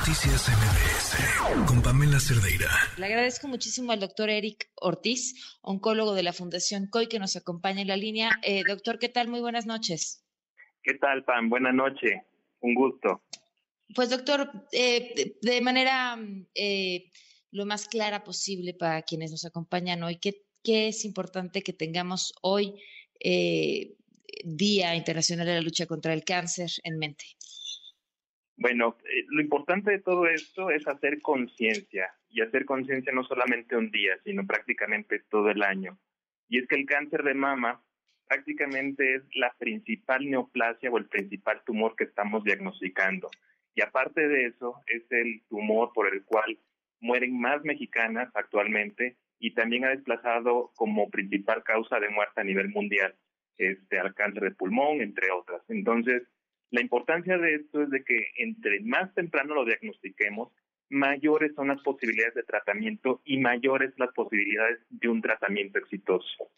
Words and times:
Noticias 0.00 0.48
MBS 0.48 1.66
con 1.66 1.82
Pamela 1.82 2.18
Cerdeira. 2.18 2.70
Le 2.96 3.04
agradezco 3.04 3.48
muchísimo 3.48 3.92
al 3.92 4.00
doctor 4.00 4.30
Eric 4.30 4.70
Ortiz, 4.76 5.58
oncólogo 5.60 6.14
de 6.14 6.22
la 6.22 6.32
Fundación 6.32 6.86
COI, 6.86 7.06
que 7.06 7.18
nos 7.18 7.36
acompaña 7.36 7.82
en 7.82 7.88
la 7.88 7.98
línea. 7.98 8.30
Eh, 8.42 8.62
doctor, 8.66 8.98
¿qué 8.98 9.10
tal? 9.10 9.28
Muy 9.28 9.40
buenas 9.40 9.66
noches. 9.66 10.24
¿Qué 10.82 10.94
tal, 10.94 11.22
Pam? 11.24 11.50
Buenas 11.50 11.74
noches. 11.74 12.12
Un 12.60 12.74
gusto. 12.74 13.24
Pues, 13.94 14.08
doctor, 14.08 14.50
eh, 14.72 15.36
de 15.42 15.60
manera 15.60 16.18
eh, 16.54 17.10
lo 17.50 17.66
más 17.66 17.86
clara 17.86 18.24
posible 18.24 18.72
para 18.72 19.02
quienes 19.02 19.30
nos 19.30 19.44
acompañan 19.44 20.02
hoy, 20.02 20.16
¿qué, 20.16 20.46
qué 20.64 20.88
es 20.88 21.04
importante 21.04 21.60
que 21.60 21.74
tengamos 21.74 22.32
hoy, 22.40 22.74
Día 24.44 24.94
Internacional 24.94 25.46
de 25.46 25.54
la 25.56 25.60
Lucha 25.60 25.84
contra 25.84 26.14
el 26.14 26.24
Cáncer, 26.24 26.70
en 26.84 26.96
mente? 26.96 27.26
Bueno, 28.60 28.98
eh, 29.04 29.24
lo 29.28 29.40
importante 29.40 29.90
de 29.90 30.00
todo 30.00 30.26
esto 30.26 30.68
es 30.68 30.86
hacer 30.86 31.22
conciencia 31.22 32.12
y 32.28 32.42
hacer 32.42 32.66
conciencia 32.66 33.10
no 33.10 33.24
solamente 33.24 33.74
un 33.74 33.90
día, 33.90 34.18
sino 34.22 34.46
prácticamente 34.46 35.18
todo 35.30 35.48
el 35.48 35.62
año. 35.62 35.98
Y 36.46 36.58
es 36.58 36.68
que 36.68 36.76
el 36.76 36.84
cáncer 36.84 37.22
de 37.22 37.32
mama 37.32 37.82
prácticamente 38.28 39.14
es 39.14 39.22
la 39.34 39.50
principal 39.58 40.28
neoplasia 40.28 40.90
o 40.90 40.98
el 40.98 41.06
principal 41.06 41.62
tumor 41.64 41.96
que 41.96 42.04
estamos 42.04 42.44
diagnosticando. 42.44 43.30
Y 43.74 43.80
aparte 43.80 44.28
de 44.28 44.48
eso, 44.48 44.76
es 44.86 45.10
el 45.10 45.42
tumor 45.48 45.92
por 45.94 46.12
el 46.12 46.22
cual 46.24 46.58
mueren 47.00 47.40
más 47.40 47.64
mexicanas 47.64 48.30
actualmente 48.34 49.16
y 49.38 49.54
también 49.54 49.86
ha 49.86 49.88
desplazado 49.88 50.70
como 50.76 51.08
principal 51.08 51.62
causa 51.62 51.98
de 51.98 52.10
muerte 52.10 52.42
a 52.42 52.44
nivel 52.44 52.68
mundial 52.68 53.14
este, 53.56 53.98
al 53.98 54.14
cáncer 54.14 54.42
de 54.42 54.50
pulmón, 54.50 55.00
entre 55.00 55.30
otras. 55.30 55.62
Entonces, 55.70 56.24
la 56.70 56.80
importancia 56.80 57.36
de 57.36 57.56
esto 57.56 57.82
es 57.82 57.90
de 57.90 58.04
que 58.04 58.28
entre 58.38 58.80
más 58.80 59.12
temprano 59.14 59.54
lo 59.54 59.64
diagnostiquemos, 59.64 60.52
mayores 60.88 61.52
son 61.54 61.68
las 61.68 61.80
posibilidades 61.82 62.34
de 62.34 62.42
tratamiento 62.42 63.22
y 63.24 63.38
mayores 63.38 63.92
las 63.96 64.12
posibilidades 64.12 64.78
de 64.88 65.08
un 65.08 65.22
tratamiento 65.22 65.78
exitoso. 65.78 66.50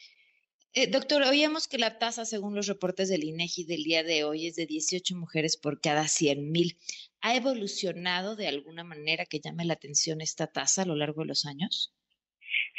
Eh, 0.74 0.86
doctor, 0.90 1.22
oíamos 1.22 1.68
que 1.68 1.76
la 1.76 1.98
tasa, 1.98 2.24
según 2.24 2.54
los 2.54 2.66
reportes 2.66 3.10
del 3.10 3.24
INEGI 3.24 3.66
del 3.66 3.82
día 3.82 4.02
de 4.02 4.24
hoy, 4.24 4.46
es 4.46 4.56
de 4.56 4.64
18 4.64 5.14
mujeres 5.16 5.58
por 5.58 5.80
cada 5.80 6.08
100 6.08 6.50
mil. 6.50 6.78
¿Ha 7.20 7.36
evolucionado 7.36 8.36
de 8.36 8.48
alguna 8.48 8.82
manera 8.82 9.26
que 9.26 9.40
llame 9.40 9.66
la 9.66 9.74
atención 9.74 10.22
esta 10.22 10.46
tasa 10.46 10.82
a 10.82 10.86
lo 10.86 10.96
largo 10.96 11.22
de 11.22 11.28
los 11.28 11.44
años? 11.44 11.94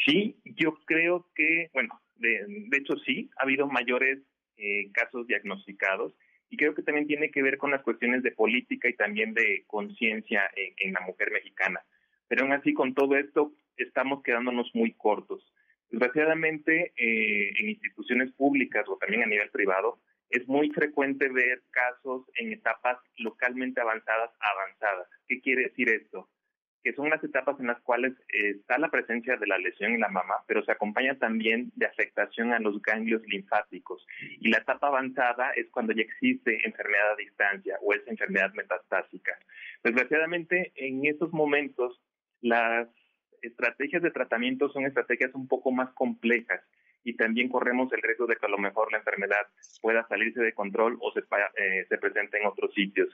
Sí, 0.05 0.35
yo 0.43 0.73
creo 0.85 1.29
que, 1.35 1.69
bueno, 1.71 2.01
de, 2.15 2.45
hecho 2.77 2.95
sí, 3.05 3.29
ha 3.37 3.43
habido 3.43 3.67
mayores 3.67 4.19
eh, 4.57 4.91
casos 4.91 5.27
diagnosticados 5.27 6.13
y 6.49 6.57
creo 6.57 6.75
que 6.75 6.83
también 6.83 7.07
tiene 7.07 7.31
que 7.31 7.41
ver 7.41 7.57
con 7.57 7.71
las 7.71 7.81
cuestiones 7.81 8.23
de 8.23 8.31
política 8.31 8.87
y 8.87 8.93
también 8.93 9.33
de 9.33 9.63
conciencia 9.67 10.49
en, 10.55 10.93
la 10.93 11.01
mujer 11.01 11.31
mexicana. 11.31 11.81
Pero 12.27 12.43
aún 12.43 12.53
así, 12.53 12.73
con 12.73 12.93
todo 12.93 13.15
esto, 13.15 13.53
estamos 13.77 14.21
quedándonos 14.23 14.69
muy 14.73 14.93
cortos. 14.93 15.51
Desgraciadamente, 15.89 16.93
eh, 16.95 17.51
en 17.59 17.69
instituciones 17.69 18.31
públicas 18.33 18.85
o 18.87 18.97
también 18.97 19.23
a 19.23 19.27
nivel 19.27 19.49
privado, 19.49 19.99
es 20.29 20.47
muy 20.47 20.69
frecuente 20.71 21.29
ver 21.29 21.61
casos 21.69 22.25
en 22.35 22.53
etapas 22.53 22.97
localmente 23.17 23.81
avanzadas 23.81 24.31
avanzadas. 24.39 25.07
¿Qué 25.27 25.41
quiere 25.41 25.63
decir 25.63 25.89
esto? 25.89 26.27
Que 26.83 26.93
son 26.93 27.09
las 27.09 27.23
etapas 27.23 27.59
en 27.59 27.67
las 27.67 27.79
cuales 27.81 28.13
eh, 28.29 28.51
está 28.59 28.77
la 28.77 28.89
presencia 28.89 29.37
de 29.37 29.47
la 29.47 29.57
lesión 29.57 29.93
en 29.93 30.01
la 30.01 30.09
mama, 30.09 30.35
pero 30.47 30.63
se 30.63 30.71
acompaña 30.71 31.17
también 31.17 31.71
de 31.75 31.85
afectación 31.85 32.51
a 32.51 32.59
los 32.59 32.81
ganglios 32.81 33.21
linfáticos. 33.25 34.05
Y 34.39 34.49
la 34.49 34.57
etapa 34.57 34.87
avanzada 34.87 35.51
es 35.51 35.69
cuando 35.71 35.93
ya 35.93 36.01
existe 36.01 36.65
enfermedad 36.65 37.13
a 37.13 37.15
distancia 37.15 37.77
o 37.81 37.93
es 37.93 38.01
enfermedad 38.07 38.53
metastásica. 38.53 39.37
Desgraciadamente, 39.83 40.73
en 40.75 41.05
estos 41.05 41.31
momentos, 41.31 42.01
las 42.41 42.89
estrategias 43.41 44.01
de 44.01 44.11
tratamiento 44.11 44.69
son 44.69 44.85
estrategias 44.85 45.33
un 45.35 45.47
poco 45.47 45.71
más 45.71 45.89
complejas 45.93 46.61
y 47.03 47.15
también 47.15 47.49
corremos 47.49 47.91
el 47.93 48.01
riesgo 48.01 48.25
de 48.27 48.35
que 48.35 48.45
a 48.45 48.49
lo 48.49 48.57
mejor 48.57 48.91
la 48.91 48.99
enfermedad 48.99 49.45
pueda 49.81 50.07
salirse 50.07 50.41
de 50.41 50.53
control 50.53 50.97
o 51.01 51.11
se, 51.11 51.19
eh, 51.19 51.85
se 51.87 51.97
presente 51.97 52.37
en 52.37 52.47
otros 52.47 52.73
sitios. 52.73 53.09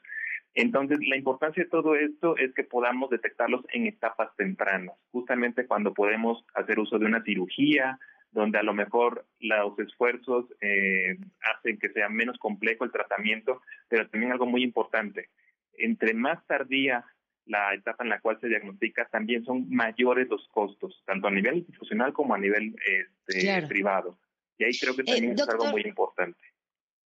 Entonces, 0.55 0.99
la 1.07 1.15
importancia 1.15 1.63
de 1.63 1.69
todo 1.69 1.95
esto 1.95 2.35
es 2.37 2.53
que 2.53 2.63
podamos 2.63 3.09
detectarlos 3.09 3.65
en 3.71 3.85
etapas 3.87 4.35
tempranas, 4.35 4.95
justamente 5.11 5.67
cuando 5.67 5.93
podemos 5.93 6.43
hacer 6.55 6.79
uso 6.79 6.97
de 6.97 7.05
una 7.05 7.23
cirugía, 7.23 7.99
donde 8.31 8.59
a 8.59 8.63
lo 8.63 8.73
mejor 8.73 9.25
los 9.39 9.77
esfuerzos 9.79 10.45
eh, 10.61 11.17
hacen 11.41 11.79
que 11.79 11.89
sea 11.89 12.09
menos 12.09 12.38
complejo 12.38 12.83
el 12.83 12.91
tratamiento, 12.91 13.61
pero 13.88 14.07
también 14.09 14.31
algo 14.31 14.45
muy 14.45 14.63
importante, 14.63 15.29
entre 15.73 16.13
más 16.13 16.45
tardía 16.45 17.05
la 17.45 17.73
etapa 17.73 18.03
en 18.03 18.11
la 18.11 18.19
cual 18.19 18.39
se 18.39 18.47
diagnostica, 18.47 19.07
también 19.11 19.43
son 19.43 19.67
mayores 19.69 20.29
los 20.29 20.47
costos, 20.49 21.01
tanto 21.05 21.27
a 21.27 21.31
nivel 21.31 21.57
institucional 21.57 22.13
como 22.13 22.35
a 22.35 22.38
nivel 22.38 22.75
este, 22.85 23.67
privado. 23.67 24.19
Y 24.57 24.65
ahí 24.65 24.71
creo 24.79 24.95
que 24.95 25.01
eh, 25.01 25.05
también 25.05 25.33
es 25.33 25.49
algo 25.49 25.65
muy 25.71 25.81
importante. 25.81 26.39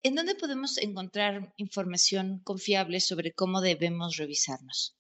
¿En 0.06 0.16
dónde 0.16 0.36
podemos 0.36 0.78
encontrar 0.78 1.54
información 1.56 2.42
confiable 2.44 3.00
sobre 3.00 3.32
cómo 3.32 3.62
debemos 3.62 4.18
revisarnos? 4.18 5.00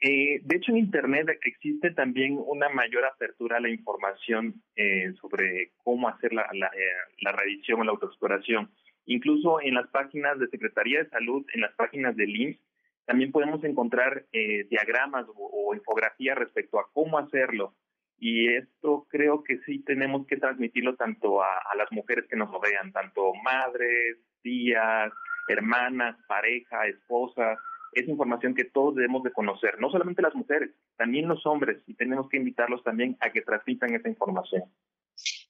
Eh, 0.00 0.40
de 0.44 0.56
hecho, 0.56 0.70
en 0.70 0.78
Internet 0.78 1.26
existe 1.44 1.90
también 1.90 2.38
una 2.38 2.68
mayor 2.68 3.04
apertura 3.04 3.56
a 3.56 3.60
la 3.60 3.68
información 3.68 4.62
eh, 4.76 5.12
sobre 5.20 5.72
cómo 5.78 6.08
hacer 6.08 6.32
la, 6.32 6.44
eh, 6.44 7.32
revisión 7.32 7.80
o 7.80 7.84
la 7.84 7.90
autoexploración. 7.90 8.70
Incluso 9.06 9.60
en 9.60 9.74
las 9.74 9.88
páginas 9.88 10.38
de 10.38 10.46
Secretaría 10.46 11.02
de 11.02 11.10
Salud, 11.10 11.44
en 11.52 11.62
las 11.62 11.74
páginas 11.74 12.14
del 12.14 12.30
IMSS, 12.30 12.60
también 13.06 13.32
podemos 13.32 13.62
encontrar 13.64 14.26
diagramas 14.68 15.26
o, 15.34 15.74
infografías 15.74 16.38
respecto 16.38 16.78
a 16.78 16.88
cómo 16.92 17.18
hacerlo. 17.18 17.74
Y 18.18 18.48
esto 18.48 19.06
creo 19.10 19.42
que 19.42 19.58
sí 19.66 19.80
tenemos 19.84 20.26
que 20.26 20.38
transmitirlo 20.38 20.96
tanto 20.96 21.42
a, 21.42 21.74
las 21.76 21.90
mujeres 21.92 22.26
que 22.28 22.36
nos 22.36 22.50
rodean, 22.50 22.92
tanto 22.92 23.34
madres, 23.44 24.16
tías, 24.42 25.12
hermanas, 25.48 26.16
pareja, 26.26 26.86
esposas. 26.86 27.58
Es 27.92 28.08
información 28.08 28.54
que 28.54 28.64
todos 28.64 28.94
debemos 28.94 29.22
de 29.22 29.32
conocer, 29.32 29.78
no 29.80 29.90
solamente 29.90 30.22
las 30.22 30.34
mujeres, 30.34 30.70
también 30.96 31.28
los 31.28 31.44
hombres, 31.46 31.82
y 31.86 31.94
tenemos 31.94 32.28
que 32.28 32.36
invitarlos 32.36 32.82
también 32.82 33.16
a 33.20 33.30
que 33.30 33.42
transmitan 33.42 33.94
esa 33.94 34.08
información. 34.08 34.64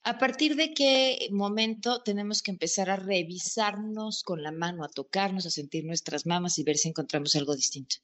¿A 0.04 0.18
partir 0.18 0.54
de 0.54 0.72
qué 0.72 1.28
momento 1.32 2.02
tenemos 2.04 2.42
que 2.42 2.52
empezar 2.52 2.90
a 2.90 2.96
revisarnos 2.96 4.22
con 4.22 4.42
la 4.42 4.52
mano, 4.52 4.84
a 4.84 4.88
tocarnos, 4.88 5.46
a 5.46 5.50
sentir 5.50 5.84
nuestras 5.84 6.26
mamas 6.26 6.58
y 6.58 6.64
ver 6.64 6.76
si 6.76 6.88
encontramos 6.88 7.34
algo 7.34 7.56
distinto? 7.56 7.96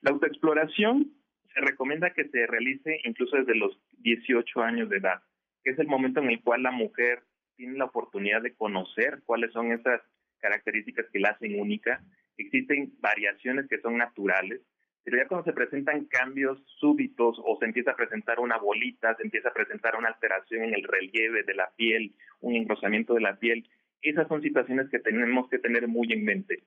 La 0.00 0.10
autoexploración 0.10 1.12
se 1.54 1.60
recomienda 1.60 2.12
que 2.12 2.28
se 2.28 2.46
realice 2.46 3.00
incluso 3.04 3.36
desde 3.36 3.54
los 3.54 3.78
18 3.98 4.62
años 4.62 4.88
de 4.88 4.98
edad, 4.98 5.22
que 5.62 5.70
es 5.70 5.78
el 5.78 5.86
momento 5.86 6.20
en 6.20 6.30
el 6.30 6.42
cual 6.42 6.62
la 6.62 6.70
mujer 6.70 7.22
tiene 7.56 7.78
la 7.78 7.86
oportunidad 7.86 8.42
de 8.42 8.54
conocer 8.54 9.20
cuáles 9.26 9.52
son 9.52 9.72
esas 9.72 10.00
características 10.38 11.06
que 11.12 11.20
la 11.20 11.30
hacen 11.30 11.60
única. 11.60 12.02
Existen 12.36 12.94
variaciones 13.00 13.68
que 13.68 13.80
son 13.80 13.98
naturales, 13.98 14.62
pero 15.04 15.18
ya 15.18 15.28
cuando 15.28 15.44
se 15.44 15.52
presentan 15.52 16.06
cambios 16.06 16.62
súbitos 16.78 17.38
o 17.44 17.58
se 17.58 17.66
empieza 17.66 17.92
a 17.92 17.96
presentar 17.96 18.40
una 18.40 18.58
bolita, 18.58 19.14
se 19.16 19.24
empieza 19.24 19.48
a 19.48 19.54
presentar 19.54 19.96
una 19.96 20.08
alteración 20.08 20.64
en 20.64 20.74
el 20.74 20.84
relieve 20.84 21.42
de 21.42 21.54
la 21.54 21.70
piel, 21.76 22.14
un 22.40 22.54
engrosamiento 22.54 23.14
de 23.14 23.20
la 23.20 23.38
piel, 23.38 23.68
esas 24.02 24.28
son 24.28 24.42
situaciones 24.42 24.88
que 24.90 24.98
tenemos 24.98 25.48
que 25.48 25.58
tener 25.58 25.86
muy 25.88 26.12
en 26.12 26.24
mente. 26.24 26.62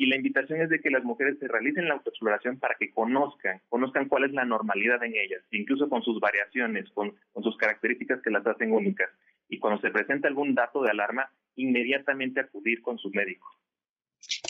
Y 0.00 0.06
la 0.06 0.14
invitación 0.14 0.62
es 0.62 0.70
de 0.70 0.80
que 0.80 0.90
las 0.90 1.02
mujeres 1.02 1.40
se 1.40 1.48
realicen 1.48 1.88
la 1.88 1.94
autoexploración 1.94 2.60
para 2.60 2.76
que 2.78 2.92
conozcan, 2.92 3.60
conozcan 3.68 4.06
cuál 4.08 4.24
es 4.24 4.32
la 4.32 4.44
normalidad 4.44 5.02
en 5.02 5.12
ellas, 5.16 5.42
incluso 5.50 5.88
con 5.88 6.04
sus 6.04 6.20
variaciones, 6.20 6.88
con, 6.94 7.16
sus 7.42 7.56
características 7.56 8.22
que 8.22 8.30
las 8.30 8.46
hacen 8.46 8.72
únicas. 8.72 9.10
Y 9.48 9.58
cuando 9.58 9.80
se 9.80 9.90
presenta 9.90 10.28
algún 10.28 10.54
dato 10.54 10.82
de 10.82 10.92
alarma, 10.92 11.28
inmediatamente 11.56 12.38
acudir 12.38 12.80
con 12.80 12.96
su 12.98 13.10
médico. 13.10 13.48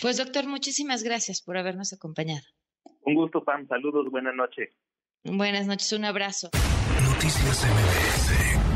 Pues 0.02 0.18
doctor, 0.18 0.46
muchísimas 0.46 1.02
gracias 1.02 1.40
por 1.40 1.56
habernos 1.56 1.94
acompañado. 1.94 2.44
Un 3.00 3.14
gusto, 3.14 3.42
Pam. 3.42 3.66
Saludos, 3.68 4.10
buenas 4.10 4.34
noches. 4.34 4.68
Buenas 5.24 5.66
noches, 5.66 5.90
un 5.94 6.04
abrazo. 6.04 6.50
Noticias 7.02 7.64
MBS 7.64 8.67